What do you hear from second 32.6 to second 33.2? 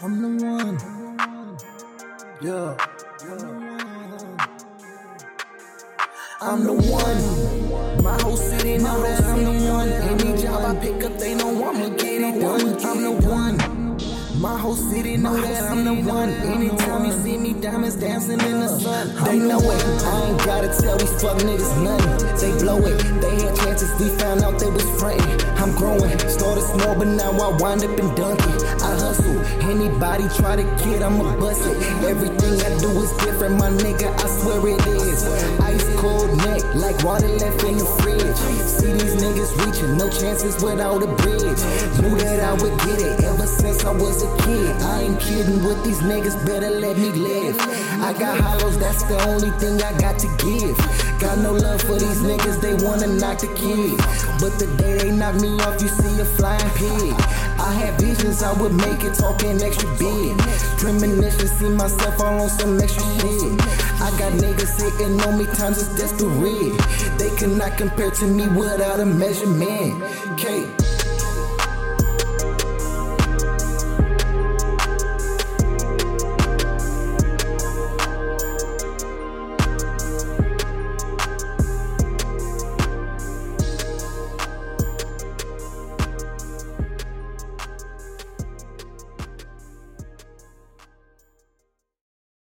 I do is